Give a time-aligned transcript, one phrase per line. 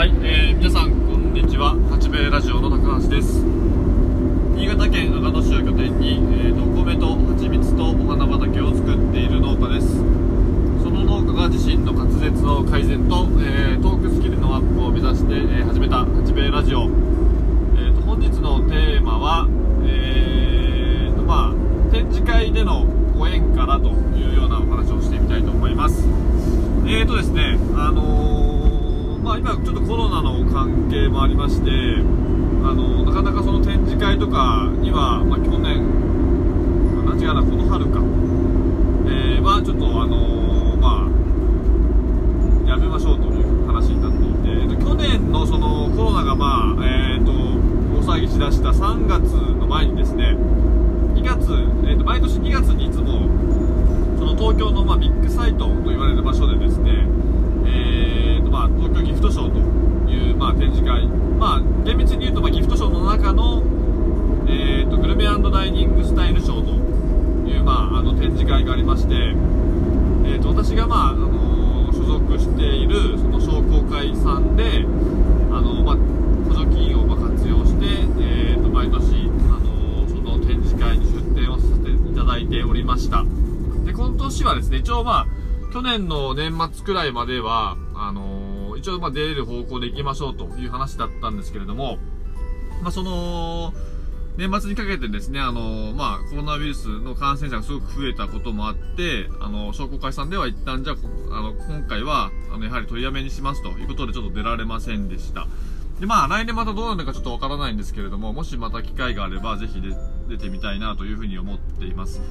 [0.00, 1.76] はい、えー、皆さんこんにちは。
[1.90, 3.44] 八兵衛ラジオの高橋です。
[4.56, 10.00] 新潟県阿賀野市を拠点に、えーと、お米と蜂蜜とお花畑を作っている農家です。
[10.80, 16.84] その農家が自身の滑舌の改善と、えー、トークスキルのアップを目指して、えー、始めた八兵衛ラジオ、
[17.76, 19.48] えーと、本日のテーマは
[19.84, 22.86] えーとまあ展示会での
[23.18, 26.08] ご縁からというようなお話をしてみたいと思います。
[26.86, 28.19] えーとですねあのー、
[29.40, 35.80] 今ちょっとコロナの関係もありましてあのなかなかその展示会とかには、まあ、去年
[37.06, 38.00] 何違うなこの春か、
[39.08, 50.36] えー、はちょっとあのまあやめましょうという話になっていて、去年のそのコロナがまあえっ、ー、と大騒ぎしだした3月の前にですね
[51.16, 51.48] 2月、
[51.88, 53.24] えー、と毎年2月にいつも
[54.18, 57.08] その東京のまビッグサイトと言われる場所でですね、
[58.78, 63.62] 東京ギフトショーという、まあ、展示会、まあ、厳密に言うと、まあ、ギフトショーの中の、
[64.46, 74.84] えーと、グルメダイニングスタイルショーという、まあ、あの展示会がありまして、えーと、私が、まああの所属しているその商工会さんで、
[75.52, 75.96] あのまあ、
[76.48, 77.86] 補助金をま活用して、
[78.20, 83.24] えーと、毎年、あのその展示会に出展をさせていただいておりました。
[83.84, 85.26] で今年はですね一応まあ
[85.72, 88.39] 去年の年末くらいまでは、あの、
[88.80, 91.98] 一応まあ出れる方向で行きましょうという話だったんですけれども、
[92.82, 93.72] まあ、その、
[94.36, 100.96] 年末にかけてですね、あの、まあ、コロナウイルスの感染者がすごく増えたこともあって、あの、商工会さんでは一旦じゃあ、
[101.36, 105.46] あの、今回は、あの、やはり取りやめにしますということでちょっと出られませんでした。
[106.00, 109.82] で、まあ、来年またどうなるのかちょっとわからないんですけれども、もしまた機会があれば、ぜひ
[110.28, 112.22] 出てみたいなというふうに思っています。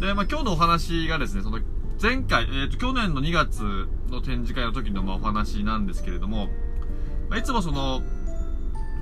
[0.00, 1.58] で、まあ、今日のお話がですね、その、
[2.00, 6.48] 前回、えっ、ー、と、去年の2月の展示会の時のまあお話なんですけれども、
[7.28, 8.02] まあ、いつもその、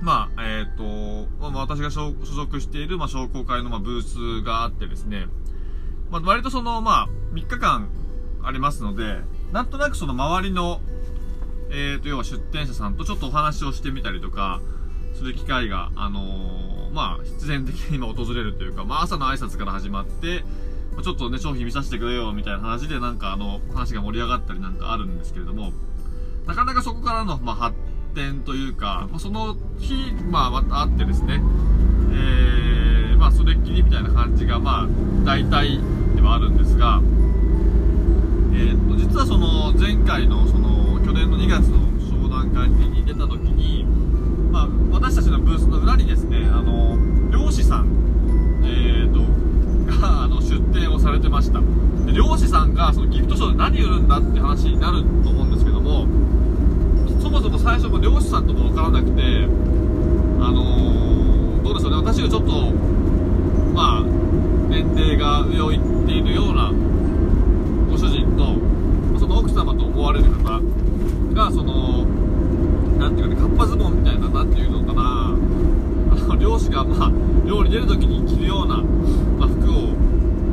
[0.01, 4.01] まあ、えっ、ー、と、まあ、私が所属している、まあ、商工会の、まあ、ブー
[4.41, 5.27] スがあってですね、
[6.09, 7.89] まあ、割とその、まあ、3日間
[8.43, 9.17] ありますので、
[9.51, 10.79] なんとなくその周りの、
[11.69, 14.61] えっ、ー、と、要は出店者さんとちょっとお話をしてみたりとか、
[15.15, 20.43] する機会が、あのー、まあ、必然的に今訪れるというか、まあ、朝の挨拶から始まって、
[21.03, 25.71] ちょっとね、商品見させてくれよ、みたいな話でなんかあの、話が盛り上がったりなんかあるんですけれども、
[26.47, 27.75] なかなかそこからの、まあ、発
[28.13, 31.41] 展というか、まあ、その日、まあ、またあってですね、
[32.11, 34.87] えー、まあ、それっきりみたいな感じが、まあ、
[35.25, 35.79] 大体
[36.15, 37.01] ではあるんですが、
[38.53, 43.83] えー、っと、実はその、前回の、その、去年の2月の商談会に出た時に、
[44.51, 46.97] まあ、私たちのブースの裏にですね、あの、
[47.31, 49.34] 漁師さん、えー、っと、
[50.05, 51.59] あの出店をされてました。
[52.05, 56.07] で漁師さんがそのギフトショーで何売るんだって話になると思うんですけども
[57.21, 61.97] そもそも最初も漁師さんとも分からなくてあのー、どうでしょうね。
[61.97, 62.71] 私がちょっと
[63.73, 64.03] まあ
[64.69, 66.71] 年齢が上を行っているような
[67.89, 70.61] ご主人とその奥様と思われる方
[71.33, 72.05] がその
[72.97, 75.35] なんていうかねかっぱズボンみたいな何ていうのかな。
[76.39, 77.11] 漁師が、まあ、
[77.47, 79.95] 漁に出るときに着るような、まあ、服を、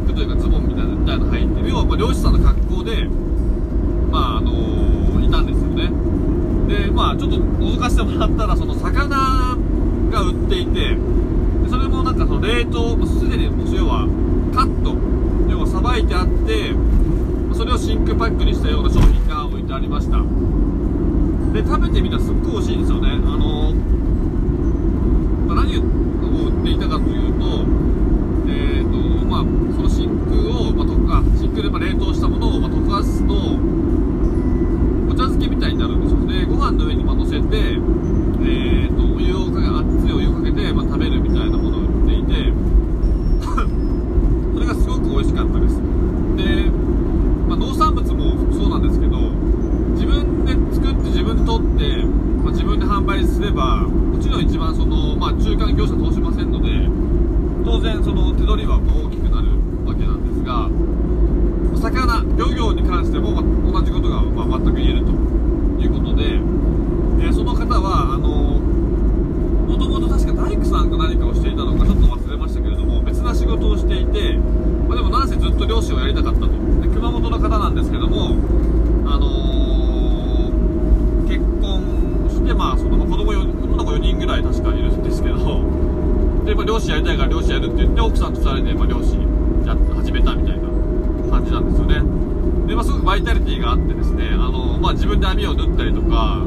[0.07, 3.05] 服というかズボンみたいなみたいな履いてる、要は、まあ、漁師さんの格好で、
[4.11, 5.91] まあ、あのー、いたんですよね。
[6.69, 9.09] で、まあ、ちょっと覗かせてもらったら、その、魚
[10.11, 10.97] が売っていて、
[11.69, 14.07] それもなんかその冷凍、すでにもう要は
[14.55, 14.95] カット、
[15.51, 16.75] 要はさばいてあって、
[17.53, 20.19] それを真空パックにしたような商品が置いてありました。
[21.53, 23.11] で、食べてみたらすっごい美味しいんですよね。
[23.11, 23.75] あの
[25.49, 27.67] まあ、何を売っていたかというと、
[28.47, 29.41] えっーとまあ、
[29.75, 30.39] その真空
[30.71, 33.35] を、まあ、とあ真空でま冷凍したものを、ま溶かすと
[35.43, 36.19] けみたいになるんですよ。
[36.21, 42.53] ねご飯の上にま乗せて、えーと、お湯をかけ熱いお湯をかけて、ま食べるみたいなものを売っていて
[44.55, 46.71] それがすごく美味しかったですで、
[47.49, 49.19] まあ、農産物もそうなんですけど
[49.99, 52.05] 自分で作って自分で取って、
[52.45, 53.87] ま自分で販売すれば
[54.23, 56.71] ちろん一番その、まあ、中間業者通しませんので
[57.65, 59.49] 当然その手取りは大きくなる
[59.85, 60.71] わけなんですが
[61.83, 65.11] 魚漁業に関しても、ま同じことが、まあ、全く言えると
[65.83, 66.39] いうことで、
[67.27, 74.35] えー、その方はあのもともと確か大工さんか何かをしていたのかちょっと忘れましたけれども別な仕事をしていて、
[74.87, 76.55] まあ、でもなんせずっと漁師をやりたかったとで
[76.95, 78.37] 熊本の方なんですけども
[79.11, 85.37] あのー、結婚してまあその子供4の子4人ぐらい確かいるんですけど
[86.45, 87.71] で、まあ、漁師やりたいから漁師やる
[88.33, 89.17] って言って奥さんと2人で、まあ、漁師
[89.67, 90.69] や始めたみたいな
[91.31, 92.23] 感じなんですよね。
[92.67, 96.47] で、まあ、すごくバイタリティがあってですねあの、まあ、自分で網を縫ったりとか、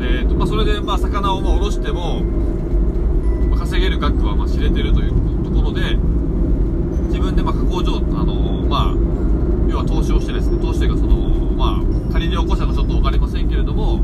[0.00, 2.22] えーとまあ、それでまあ魚をまあ卸しても、
[3.50, 5.96] まあ、稼げる額はまあ知れてるというところで
[7.08, 8.34] 自分でまあ加工場、あの
[8.68, 8.94] まあ、
[9.68, 11.16] 要は投資をしてですね投資というかその、
[11.56, 14.00] まあ、仮で起こしたかちょっと分かりませんけれども、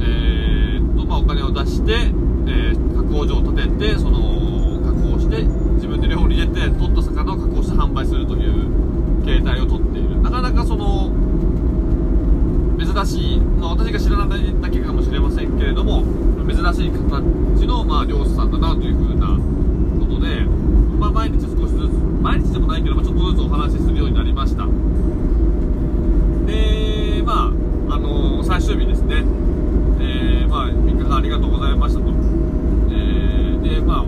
[0.00, 5.42] えーとまあ、お金を出して、えー、加工場を建ててその加工して
[5.74, 8.92] 自分で料理入れて取った魚を加工して販売するという
[9.24, 11.10] 形態をとっているなかなかその
[12.78, 16.02] 珍しい、まあ、私が知らないだけかもしれませんけれども
[16.46, 19.38] 珍しい形の、まあ、漁師さんだなというふうな
[20.00, 20.44] ことで、
[20.98, 24.66] まあ、毎日少しずつ毎日でもないけど、まあ、ちょっとずつお話しするようになりました。
[26.46, 27.52] でま
[27.88, 29.18] ああのー、最終日ですね、
[30.00, 34.04] えー、まあ、3日間ありがとうございましたと、えー、でまあ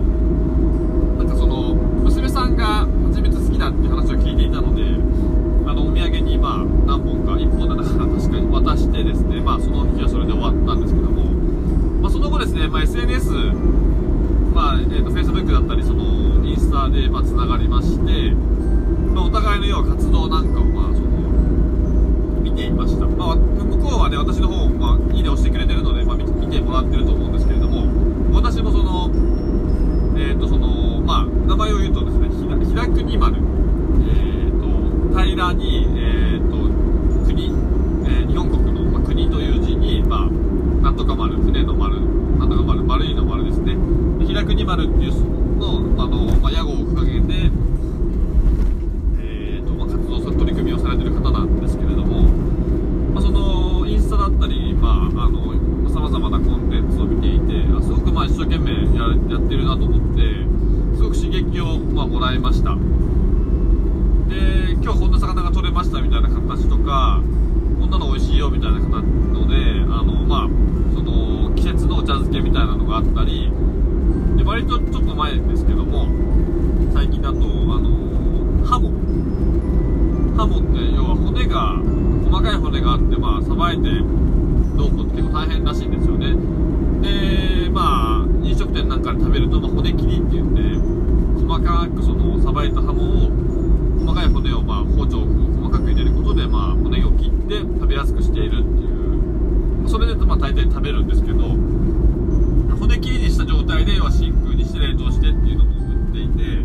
[1.17, 4.83] なんかその娘さんが蜂蜜好きだっていう話を聞いていたので
[5.69, 11.31] あのお土産にまあ何本か1本だったか確かに渡してですねまあその日はそれで終わったんですけども、
[12.01, 13.31] まあ、その後ですね、まあ、SNS
[14.51, 18.35] まあえーと、Facebook だったりそのインスタでまあつながりまして、
[19.15, 21.07] まあ、お互いの要は活動なんかをまあその
[22.43, 27.87] 見ていました、まあ、向こうはね私の方まあいいね押してくれてるので、まあ、見てもらってると思うんですけれども
[28.35, 29.09] 私もその
[30.19, 32.29] えっ、ー、とそのまあ名前を言うとですね
[32.65, 33.35] 平国丸。
[33.35, 37.45] えっ、ー、と平らにえっ、ー、と国、
[38.05, 40.29] え日本国の、まあ、国という字にまあ
[40.83, 41.99] なんとか丸船の丸
[42.37, 43.75] なんとか丸丸いの丸ですね
[44.25, 47.51] 平国丸っていうのあの、まあ、屋号を掲げて、
[49.19, 52.29] えーとまあ、活動する取り組みをされてる方なんですけれども、
[53.13, 54.65] まあ、そのインスタだったり
[55.95, 58.83] さまざ、まなコンテンツを見ていてあすごくまあ一生懸命
[59.35, 60.21] やってるなと思って
[60.95, 62.75] すごく刺激を、まあ、もらいました。
[64.29, 67.21] で今日こんな魚が取れましたみたいな形とか
[67.79, 70.49] こんなの美味しいよみたいなのであのまあ
[70.95, 73.51] その季節のお茶漬けみたいなのがあったり
[74.37, 76.07] で割とちょっと前ですけども
[76.93, 78.89] 最近だとあのハモ。
[80.37, 81.77] ハモって要は骨が
[82.29, 83.89] 細かい骨があってまあさばいて
[84.75, 86.35] どうこうって結構大変らしいんですよね。
[87.01, 88.24] でまあ
[88.55, 90.61] 飲食店なんかで食べると、まあ、骨切りって言って
[91.43, 93.29] 細かくそのさばいたハモを
[93.99, 98.87] 細かい骨をまあ包丁を細かく入れることでまあ骨を切って食べやすくしているってい
[99.83, 99.89] う。
[99.89, 101.43] それでまあ大体食べるんですけど
[102.79, 106.63] 骨切りにした状態では真空にして冷凍してっていうのも売っていて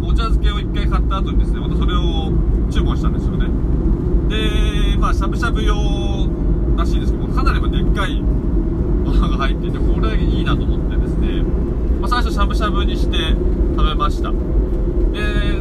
[0.00, 2.32] お茶漬けを1回買った後にですねまたそれを
[2.72, 3.52] 注文したんですよね。
[4.32, 5.76] でまあしゃぶしゃぶ用
[6.76, 11.42] らしいんですけどかなりでっかいものが入っていてこれいいなと思ってですね、
[12.00, 13.16] まあ、最初しゃぶしゃぶにして
[13.76, 14.30] 食べました。
[14.32, 14.38] で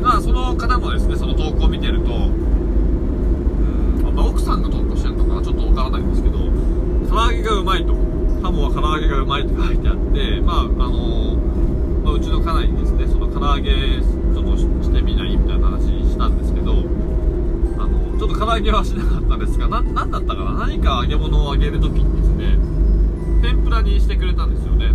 [0.02, 6.40] まあその方のですねその投稿を見てるとうんまあ、奥さんが投稿してるのかなちょっとわからないんですけど
[7.10, 7.94] 唐揚げがうまいと。
[8.42, 11.36] ハモは唐揚げがうまいって書いてあってまああの
[12.02, 16.72] まあ、うちの家内にですねその唐揚げちょっとしてみないみたいな話したんですけど
[17.78, 20.66] あのちょっと唐揚げはしなかったですが何だったかな？
[20.66, 22.58] 何か揚げ物を揚げる時にですね
[23.46, 24.90] 天ぷらにしてくれたんですよね。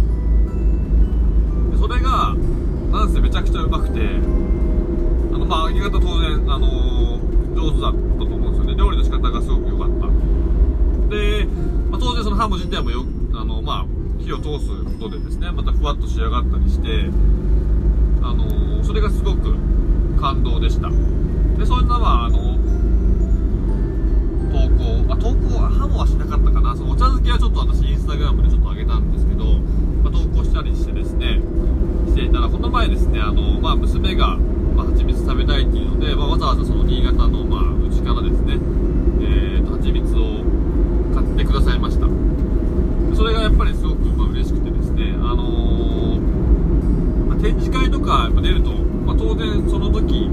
[3.16, 4.00] なんせめちゃくちゃうまくて。
[5.32, 7.18] あのまあ揚げ方当然あの
[7.54, 8.74] 上手だったと思うんですよね。
[8.76, 10.06] 料理の仕方がすごく良かった。
[11.08, 11.46] で、
[11.90, 13.04] まあ、当然そのハム自体もよ
[13.35, 13.87] あのまあ
[14.18, 17.11] 火を通すことでですねまたふわっと仕上がったりして
[18.23, 19.54] あのそれがすごく
[20.20, 20.90] 感動でした。
[21.58, 22.38] でそんなまああの
[24.52, 26.76] 投稿あ投稿はハモはしなかったかな。
[26.76, 29.44] そのお茶漬けはちょっと私インスタグラムでちょっと上げたんですけど、
[30.02, 31.40] まあ、投稿したりしてですね。
[32.06, 38.54] していたらこの前ですねあの、まあ、娘が、まあ、蜂蜜食べたいっていうので、まあ、わざわざその新潟の、まあ、うちからですね、
[39.20, 40.44] えーと、蜂蜜を
[41.14, 42.06] 買ってくださいました。
[43.16, 46.20] それがやっぱりすごく、まあ、嬉しくてですねあのー、
[47.26, 50.28] まあ、展示会とか出ると、まあ、当然その時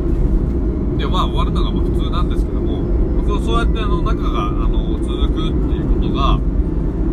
[0.98, 2.84] では終わるのがま普通なんですけども
[3.26, 6.38] そうそうやってあの仲があの続くっていうことが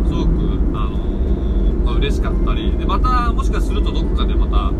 [0.03, 0.29] すごく、
[0.75, 1.40] あのー、
[1.91, 4.71] まあ、嬉しかったりでまたもしかするとどっかでまた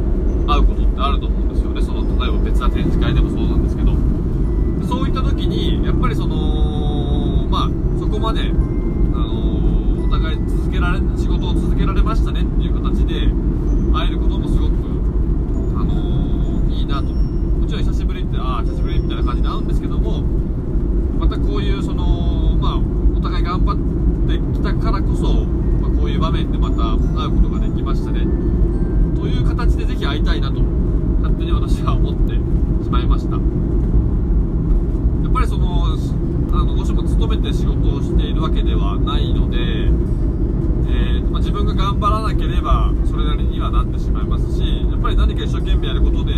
[0.47, 1.81] 会うことってあると思うんですよね。
[1.81, 3.91] その例えば別な展示会でもそうなんですけど。
[4.87, 13.31] そういった時にやっぱりそのまあそこまで、あのー、お互い続けられ仕事を続けられましたねっていう形で
[13.93, 14.73] 会えることもすごく、
[15.79, 17.03] あのー、いいなと。
[17.13, 20.23] もちろん久しぶりってああ久しぶりみたいな感じで会うんですけども
[21.19, 22.77] またこういうそのまあ
[23.17, 23.77] お互い頑張っ
[24.27, 25.30] てきたからこそ、
[26.51, 28.21] でまた会うことができましたね。
[29.15, 32.33] という形でぜひ会いたいなと勝手に私は思って
[32.83, 33.35] しまいました。
[33.35, 33.39] や
[35.29, 35.85] っぱりその
[36.53, 39.89] あのどうしても勤めて仕事をしているわけではないので
[40.89, 46.33] えま自分が頑張らなければそれなりにはなってしまいますしやっぱり何か一生懸命やることで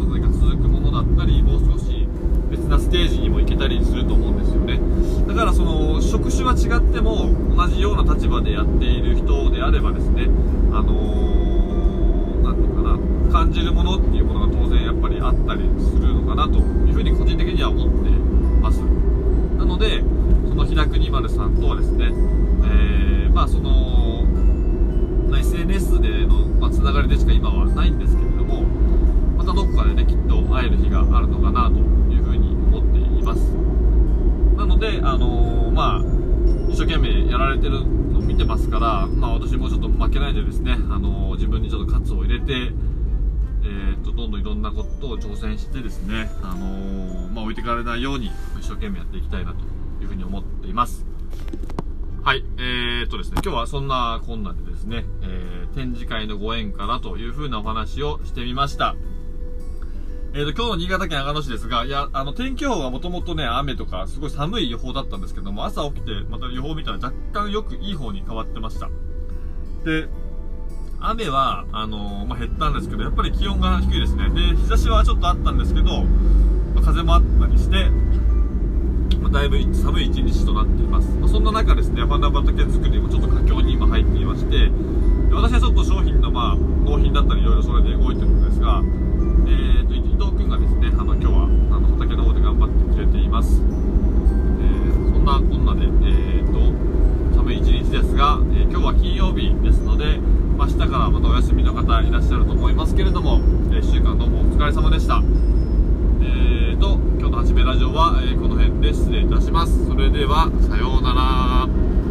[0.00, 2.08] 何か続くものだったりもう少し
[2.50, 4.80] 別なステージにも行けたりすると思うんですよね。
[5.26, 5.85] だからその
[6.16, 10.24] 職種は違っても同じような立場でやっている人であればですね
[10.72, 18.08] あの何、ー、て言うかな感じるものっていうものが当然やっぱりあったりするのかなというふうに個人的には思って
[18.62, 18.80] ます。
[18.80, 20.00] なので
[20.48, 24.24] その平国丸さんとはですね、えー、まあその
[25.36, 28.62] SNS での、まあ、つながりでしか今はないんですけれども
[29.36, 33.65] またどこかでねきっと会える日があるのかなというふうに思っています。
[34.66, 42.72] なのであのー、まあ一生懸命やられてるのを見てますから、まあ、私もちょっと負けないでですね、あのー、自分にちょっと喝を入れて
[43.62, 48.26] えーと、どんどんいろんなことを挑戦してですね、あの、まあ、置いてかれないように
[48.60, 49.58] 一生懸命やっていきたいなと
[50.00, 51.04] いうふうに思っています。
[52.22, 58.94] はい、えーとですね、今日はそんなこんなでですね、えー、展示会のご縁からというふうなお話をしてみました。
[60.36, 68.90] えーと、今日の新潟県阿賀野市ですが、いや、あの、天気予報がもともとね、雨とか、すごい寒い予報だったんですけども、朝起きて、また予報見たら若干よくいい方に変わってました。
[69.86, 70.08] で、
[71.00, 74.28] 雨は、あのー、まあ、減ったんですけど、やっぱり気温が低いですね。
[74.28, 77.88] で、日差しはちょっとあったんですけど、まあ、風もあったりして、
[79.18, 81.08] まあ、だいぶ寒い一日となっています。
[81.16, 84.68] まあ、そんな中ですね、花畑作りもちょっと佳境に今入っていまして、
[85.30, 88.82] で私はちょっと商品のまあ、納品だったりいろいろそれで動いてるんですが、
[89.46, 93.62] えーと、伊藤君がですね、あの、今日は、あの、畑の方で頑張ってくれています。
[93.62, 100.18] えー、そんなこんなで、えーと、寒い一日ですが、えー、今日は金曜日ですので、
[100.58, 105.22] まあ、明日からまたお休みの方いらっしゃると思いますけれども、えー、1週間どうもお疲れ様でした。
[106.22, 109.86] えーと、今日のはじめラジオは、え、この辺で失礼いたします。
[109.86, 112.05] それでは、さようなら。